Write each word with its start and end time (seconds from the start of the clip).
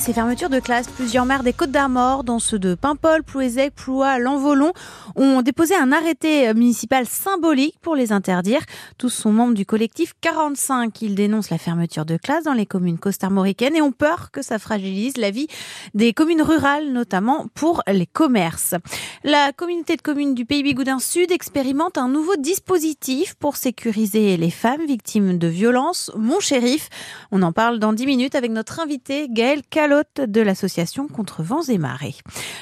Ces 0.00 0.12
fermetures 0.12 0.50
de 0.50 0.58
classe, 0.58 0.88
plusieurs 0.88 1.24
maires 1.24 1.44
des 1.44 1.52
Côtes 1.52 1.70
d'Armor, 1.70 2.24
dont 2.24 2.40
ceux 2.40 2.58
de 2.58 2.74
Paimpol, 2.74 3.22
Plouézec, 3.22 3.72
Ploua, 3.76 4.18
Lanvolon, 4.18 4.72
ont 5.14 5.40
déposé 5.40 5.76
un 5.76 5.92
arrêté 5.92 6.52
municipal 6.52 7.06
symbolique 7.06 7.76
pour 7.80 7.94
les 7.94 8.10
interdire. 8.10 8.62
Tous 8.98 9.08
sont 9.08 9.30
membres 9.30 9.54
du 9.54 9.64
collectif 9.64 10.14
45. 10.20 11.00
Ils 11.00 11.14
dénoncent 11.14 11.50
la 11.50 11.58
fermeture 11.58 12.04
de 12.06 12.16
classe 12.16 12.42
dans 12.42 12.54
les 12.54 12.66
communes 12.66 12.98
costarmoricaines 12.98 13.76
et 13.76 13.82
ont 13.82 13.92
peur 13.92 14.32
que 14.32 14.42
ça 14.42 14.58
fragilise 14.58 15.16
la 15.16 15.30
vie 15.30 15.46
des 15.94 16.12
communes 16.12 16.42
rurales, 16.42 16.90
notamment 16.90 17.46
pour 17.54 17.80
les 17.86 18.06
commerces. 18.06 18.74
La 19.22 19.52
communauté 19.52 19.94
de 19.94 20.02
communes 20.02 20.34
du 20.34 20.44
Pays 20.44 20.64
Bigoudin 20.64 20.98
Sud 20.98 21.30
expérimente 21.30 21.98
un 21.98 22.08
nouveau 22.08 22.34
dispositif 22.34 23.34
pour 23.34 23.54
sécuriser 23.54 24.36
les 24.38 24.50
femmes 24.50 24.86
victimes 24.88 25.38
de 25.38 25.46
violences. 25.46 26.10
Mon 26.16 26.40
shérif, 26.40 26.88
on 27.30 27.42
en 27.42 27.52
parle 27.52 27.78
dans 27.78 27.92
10 27.92 28.06
minutes 28.06 28.34
avec 28.34 28.50
notre 28.50 28.80
invité 28.80 29.28
Gaël 29.30 29.62
de 29.86 30.40
l'association 30.40 31.08
contre 31.08 31.42
vents 31.42 31.62
et 31.62 31.78
marées. 31.78 32.14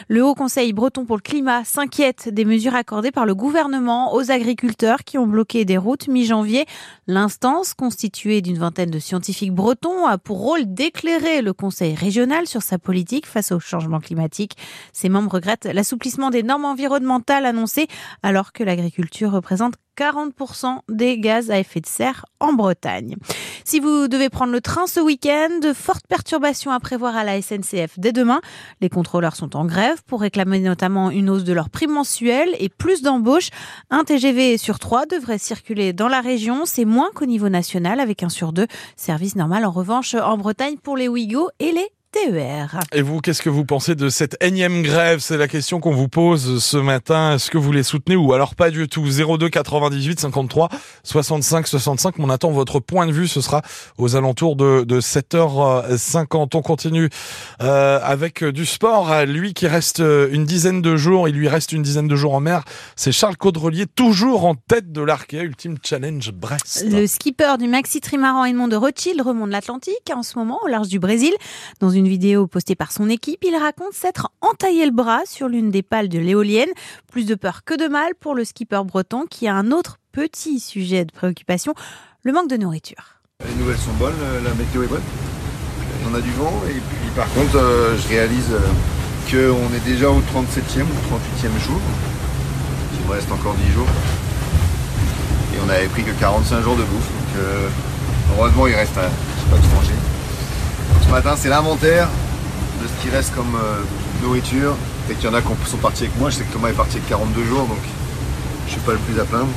Le 0.09 0.25
Haut 0.25 0.35
Conseil 0.35 0.73
breton 0.73 1.05
pour 1.05 1.17
le 1.17 1.23
climat 1.23 1.65
s'inquiète 1.65 2.29
des 2.29 2.45
mesures 2.45 2.75
accordées 2.75 3.13
par 3.13 3.27
le 3.27 3.35
gouvernement 3.35 4.15
aux 4.15 4.31
agriculteurs 4.31 5.05
qui 5.05 5.19
ont 5.19 5.27
bloqué 5.27 5.65
des 5.65 5.79
routes 5.79 6.09
mi-janvier. 6.09 6.67
L'instance, 7.07 7.75
constituée 7.75 8.43
d'une 8.43 8.59
vingtaine 8.59 8.91
de 8.91 8.99
scientifiques 8.99 9.53
bretons, 9.53 10.07
a 10.07 10.19
pour 10.19 10.39
rôle 10.39 10.65
d'éclairer 10.67 11.43
le 11.43 11.53
Conseil 11.53 11.95
régional 11.95 12.47
sur 12.47 12.63
sa 12.63 12.79
politique 12.79 13.27
face 13.27 13.53
au 13.53 13.61
changement 13.61 14.01
climatique. 14.01 14.57
Ses 14.93 15.09
membres 15.09 15.33
regrettent 15.33 15.67
l'assouplissement 15.67 16.31
des 16.31 16.43
normes 16.43 16.65
environnementales 16.65 17.47
annoncées 17.47 17.87
alors 18.23 18.53
que 18.53 18.65
l'agriculture 18.65 19.31
représente 19.31 19.75
40% 19.97 20.79
des 20.89 21.19
gaz 21.19 21.51
à 21.51 21.59
effet 21.59 21.81
de 21.81 21.87
serre 21.87 22.25
en 22.41 22.53
Bretagne. 22.53 23.17
Si 23.65 23.81
vous 23.81 24.09
devez 24.09 24.29
prendre 24.29 24.53
le 24.53 24.61
train 24.61 24.87
ce 24.87 25.01
week-end, 25.01 25.61
de 25.61 25.73
fortes 25.73 26.07
perturbations 26.09 26.71
à 26.71 26.81
prévoir 26.81 27.17
à 27.17 27.25
la 27.25 27.41
SNCF 27.41 27.99
dès 27.99 28.13
demain. 28.13 28.41
Les 28.81 28.89
contrôleurs 28.89 29.37
sont 29.37 29.57
en 29.57 29.65
grève 29.65 30.03
pour 30.07 30.21
réclamer 30.21 30.59
notamment 30.61 31.11
une 31.11 31.31
hausse 31.31 31.45
de 31.45 31.53
leur 31.53 31.71
prime 31.71 31.93
mensuelle 31.93 32.55
et 32.59 32.69
plus 32.69 33.03
d'embauches. 33.03 33.51
Un 33.91 34.05
TGV 34.05 34.59
sur 34.59 34.79
trois 34.79 35.07
devrait 35.07 35.39
circuler 35.39 35.93
dans 35.93 36.09
la 36.09 36.21
région. 36.21 36.65
C'est 36.65 36.85
moins 36.85 37.11
qu'au 37.15 37.27
niveau 37.27 37.49
national 37.49 38.01
avec 38.01 38.23
un 38.23 38.29
sur 38.29 38.53
deux. 38.53 38.67
Service 38.97 39.37
normal 39.37 39.65
en 39.65 39.71
revanche 39.71 40.15
en 40.15 40.37
Bretagne 40.37 40.77
pour 40.77 40.97
les 40.97 41.09
Ouigo 41.09 41.49
et 41.59 41.73
les 41.73 41.89
TER. 42.13 42.79
Et 42.93 43.01
vous, 43.01 43.21
qu'est-ce 43.21 43.41
que 43.41 43.49
vous 43.49 43.65
pensez 43.65 43.95
de 43.95 44.11
cette 44.11 44.37
énième 44.43 44.83
grève? 44.83 45.21
C'est 45.21 45.39
la 45.39 45.49
question 45.49 45.81
qu'on 45.81 45.95
vous 45.95 46.09
pose 46.09 46.63
ce 46.63 46.77
matin. 46.77 47.35
Est-ce 47.35 47.51
que 47.51 47.57
vous 47.57 47.73
les 47.73 47.83
soutenez 47.83 48.17
ou 48.17 48.35
alors 48.35 48.55
pas 48.55 48.71
du 48.71 48.87
tout? 48.87 49.03
02 49.03 49.49
98 49.49 50.21
53 50.21 50.69
65 51.05 51.67
65. 51.67 52.15
On 52.19 52.29
attend 52.29 52.51
votre 52.51 52.81
point 52.81 53.07
de 53.07 53.13
vue. 53.13 53.29
Ce 53.29 53.41
sera 53.41 53.63
aux 53.97 54.15
alentours 54.15 54.57
de, 54.57 54.85
de 54.85 55.01
7h50. 55.01 56.51
On 56.55 56.63
continue 56.63 57.09
euh, 57.63 57.99
avec 58.03 58.45
du 58.45 58.67
sport. 58.67 59.25
Lui 59.25 59.55
qui 59.55 59.67
reste 59.67 60.01
une 60.01 60.45
dizaine 60.45 60.83
de 60.83 60.97
jours, 60.97 61.29
il 61.29 61.35
lui 61.35 61.49
reste 61.49 61.73
une 61.73 61.83
dizaine 61.83 62.09
de 62.09 62.17
jours 62.17 62.35
en 62.35 62.41
mer. 62.41 62.63
C'est 62.95 63.13
Charles 63.13 63.39
Caudrelier, 63.39 63.87
toujours 63.87 64.45
en 64.45 64.55
tête 64.55 64.93
de 64.93 65.01
l'Arkea 65.01 65.43
Ultimate 65.43 65.81
Challenge 65.85 66.31
Brest. 66.33 66.85
Le 66.87 67.07
skipper 67.07 67.57
du 67.59 67.69
Maxi 67.69 68.01
Trimaran 68.01 68.45
Edmond 68.45 68.69
de 68.69 68.77
Rothschild 68.77 69.21
remonte 69.23 69.51
l'Atlantique 69.51 70.13
en 70.15 70.23
ce 70.23 70.39
moment 70.39 70.61
au 70.63 70.67
large 70.67 70.89
du 70.89 70.99
Brésil 70.99 71.33
dans 71.81 71.91
une 71.91 72.02
une 72.03 72.09
vidéo 72.09 72.49
postée 72.49 72.75
par 72.75 72.91
son 72.91 73.09
équipe, 73.09 73.45
il 73.47 73.55
raconte 73.55 73.93
s'être 73.93 74.33
entaillé 74.41 74.85
le 74.87 74.91
bras 74.91 75.21
sur 75.25 75.49
l'une 75.49 75.71
des 75.71 75.85
pales 75.85 76.09
de 76.09 76.19
l'éolienne. 76.19 76.71
Plus 77.13 77.27
de 77.27 77.37
peur 77.37 77.63
que 77.63 77.75
de 77.75 77.87
mal 77.87 78.17
pour 78.19 78.35
le 78.35 78.45
skipper 78.45 78.83
breton 78.85 79.27
qui 79.31 79.47
a 79.47 79.55
un 79.55 79.71
autre 79.71 80.01
petit 80.11 80.59
sujet 80.59 81.05
de 81.05 81.13
préoccupation, 81.13 81.75
le 82.25 82.33
manque 82.33 82.51
de 82.51 82.57
nourriture. 82.57 83.21
Les 83.47 83.55
nouvelles 83.55 83.79
sont 83.79 83.93
bonnes, 83.93 84.19
la 84.43 84.53
météo 84.55 84.83
est 84.83 84.89
bonne. 84.89 85.03
On 86.11 86.15
a 86.17 86.21
du 86.21 86.33
vent 86.33 86.53
et 86.69 86.73
puis 86.73 87.11
par 87.15 87.33
contre 87.35 87.55
euh, 87.57 87.97
je 87.97 88.09
réalise 88.09 88.51
euh, 88.51 88.67
qu'on 89.31 89.73
est 89.73 89.85
déjà 89.85 90.11
au 90.11 90.19
37e 90.19 90.83
ou 90.83 91.15
38e 91.15 91.65
jour. 91.65 91.81
Il 92.99 93.07
me 93.07 93.13
reste 93.13 93.31
encore 93.31 93.55
10 93.55 93.73
jours. 93.73 93.89
Et 95.55 95.59
on 95.65 95.69
avait 95.69 95.87
pris 95.87 96.03
que 96.03 96.11
45 96.19 96.63
jours 96.63 96.75
de 96.75 96.83
bouffe. 96.83 97.09
Donc 97.13 97.39
euh, 97.39 97.69
heureusement 98.37 98.67
il 98.67 98.75
reste 98.75 98.99
un 98.99 99.03
petit 99.03 99.47
peu 99.49 99.57
de 99.57 99.75
manger. 99.77 100.12
Matin, 101.13 101.35
c'est 101.37 101.51
l'inventaire 101.51 102.09
de 102.83 102.89
ce 102.89 103.03
qui 103.03 103.15
reste 103.15 103.35
comme 103.35 103.55
euh, 103.55 103.83
nourriture. 104.23 104.75
Et 105.11 105.15
qu'il 105.15 105.29
y 105.29 105.29
en 105.29 105.35
a 105.35 105.43
qui 105.43 105.71
sont 105.71 105.77
partis 105.77 106.05
avec 106.05 106.19
moi. 106.19 106.31
Je 106.31 106.37
sais 106.37 106.45
que 106.45 106.53
Thomas 106.55 106.71
est 106.71 106.73
parti 106.73 106.97
avec 106.97 107.07
42 107.07 107.45
jours, 107.45 107.67
donc 107.67 107.81
je 108.67 108.73
suis 108.73 108.81
pas 108.81 108.93
le 108.93 108.99
plus 108.99 109.21
à 109.21 109.25
plaindre. 109.25 109.53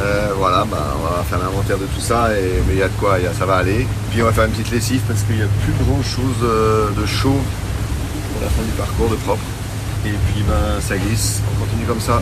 Euh, 0.00 0.32
voilà, 0.36 0.64
bah, 0.68 0.96
on 0.98 1.02
va 1.04 1.22
faire 1.22 1.38
l'inventaire 1.38 1.78
de 1.78 1.84
tout 1.84 2.00
ça, 2.00 2.36
et, 2.36 2.64
mais 2.66 2.74
il 2.74 2.78
y 2.80 2.82
a 2.82 2.88
de 2.88 2.94
quoi, 2.98 3.18
ça 3.38 3.46
va 3.46 3.58
aller. 3.58 3.86
Puis 4.10 4.20
on 4.22 4.24
va 4.24 4.32
faire 4.32 4.46
une 4.46 4.50
petite 4.50 4.72
lessive 4.72 5.02
parce 5.06 5.22
qu'il 5.22 5.36
n'y 5.36 5.42
a 5.42 5.46
plus 5.62 5.84
grand 5.84 6.02
chose 6.02 6.42
euh, 6.42 6.90
de 7.00 7.06
chaud 7.06 7.38
pour 8.32 8.42
la 8.42 8.48
fin 8.48 8.62
du 8.62 8.72
parcours, 8.72 9.08
de 9.08 9.16
propre. 9.22 9.44
Et 10.04 10.10
puis 10.10 10.42
ben, 10.42 10.80
ça 10.80 10.98
glisse, 10.98 11.42
on 11.54 11.64
continue 11.64 11.84
comme 11.86 12.00
ça. 12.00 12.20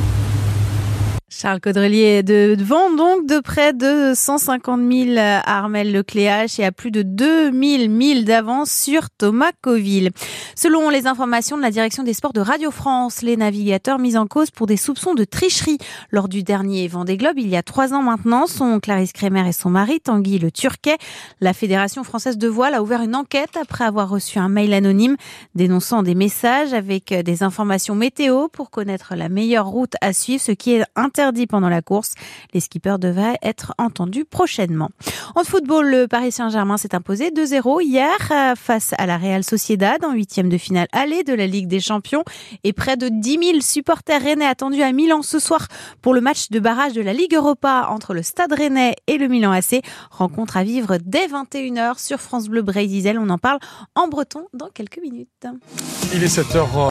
Charles 1.41 1.61
Caudrelier 1.63 2.23
de 2.23 2.55
vend 2.63 2.91
donc 2.95 3.27
de 3.27 3.41
près 3.41 3.73
de 3.73 4.13
150 4.15 4.81
000 4.93 5.17
à 5.17 5.41
Armel 5.59 5.91
Lecléache 5.91 6.59
et 6.59 6.67
à 6.67 6.71
plus 6.71 6.91
de 6.91 7.01
2000 7.01 7.89
milles 7.89 8.27
d'avance 8.27 8.71
sur 8.71 9.09
Thomas 9.09 9.53
Coville. 9.63 10.11
Selon 10.55 10.91
les 10.91 11.07
informations 11.07 11.57
de 11.57 11.63
la 11.63 11.71
direction 11.71 12.03
des 12.03 12.13
sports 12.13 12.35
de 12.35 12.43
Radio 12.43 12.71
France, 12.71 13.23
les 13.23 13.39
navigateurs 13.39 13.99
mis 13.99 14.19
en 14.19 14.27
cause 14.27 14.51
pour 14.51 14.67
des 14.67 14.77
soupçons 14.77 15.15
de 15.15 15.25
tricherie 15.25 15.79
lors 16.11 16.29
du 16.29 16.43
dernier 16.43 16.87
Vendée 16.89 17.17
Globe 17.17 17.39
il 17.39 17.49
y 17.49 17.57
a 17.57 17.63
trois 17.63 17.95
ans 17.95 18.03
maintenant 18.03 18.47
sont 18.47 18.79
Clarisse 18.79 19.15
Kremer 19.15 19.49
et 19.49 19.53
son 19.53 19.71
mari 19.71 19.99
Tanguy 19.99 20.39
Le 20.39 20.51
Turquet. 20.51 20.99
La 21.41 21.55
Fédération 21.55 22.05
française 22.05 22.37
de 22.37 22.49
voile 22.49 22.75
a 22.75 22.83
ouvert 22.83 23.01
une 23.01 23.17
enquête 23.17 23.57
après 23.59 23.85
avoir 23.85 24.11
reçu 24.11 24.39
un 24.39 24.51
mail 24.51 24.75
anonyme 24.75 25.17
dénonçant 25.55 26.03
des 26.03 26.15
messages 26.15 26.75
avec 26.75 27.15
des 27.15 27.43
informations 27.43 27.95
météo 27.95 28.49
pour 28.49 28.71
connaître 28.71 29.15
la 29.17 29.31
meilleure 29.31 29.69
route 29.69 29.95
à 30.03 30.13
suivre, 30.13 30.43
ce 30.43 30.53
qui 30.53 30.75
est 30.75 30.85
interdit 30.97 31.30
pendant 31.47 31.69
la 31.69 31.83
course. 31.83 32.15
Les 32.53 32.61
skippers 32.61 32.99
devaient 32.99 33.37
être 33.43 33.75
entendus 33.79 34.25
prochainement. 34.25 34.91
En 35.35 35.45
football, 35.45 35.89
le 35.89 36.09
Paris 36.09 36.33
Saint-Germain 36.33 36.77
s'est 36.77 36.95
imposé 36.95 37.31
2-0 37.31 37.83
hier 37.83 38.11
euh, 38.31 38.55
face 38.55 38.95
à 38.99 39.07
la 39.07 39.17
Real 39.17 39.45
Sociedad 39.45 40.05
en 40.05 40.13
huitième 40.13 40.49
de 40.49 40.59
finale 40.59 40.89
aller 40.93 41.23
de 41.25 41.35
la 41.35 41.47
Ligue 41.47 41.69
des 41.69 41.81
Champions 41.81 42.25
et 42.65 42.73
près 42.73 42.97
de 42.97 43.09
10 43.09 43.39
000 43.43 43.61
supporters 43.61 44.23
rennais 44.23 44.47
attendus 44.47 44.83
à 44.83 44.93
Milan 44.93 45.23
ce 45.23 45.39
soir 45.39 45.69
pour 46.03 46.15
le 46.15 46.21
match 46.21 46.51
de 46.51 46.59
barrage 46.59 46.93
de 46.93 47.01
la 47.01 47.13
Ligue 47.13 47.35
Europa 47.35 47.89
entre 47.91 48.15
le 48.15 48.23
Stade 48.23 48.53
Rennais 48.53 48.97
et 49.07 49.19
le 49.19 49.29
Milan 49.29 49.53
AC. 49.53 49.83
Rencontre 50.11 50.57
à 50.57 50.65
vivre 50.65 50.99
dès 51.05 51.27
21h 51.27 52.05
sur 52.05 52.21
France 52.21 52.49
Bleu 52.49 52.63
Bray 52.63 53.09
On 53.19 53.31
en 53.31 53.39
parle 53.39 53.59
en 53.95 54.09
breton 54.09 54.47
dans 54.55 54.69
quelques 54.69 55.01
minutes. 55.01 55.29
Il 56.15 56.23
est 56.23 56.39
7h. 56.39 56.67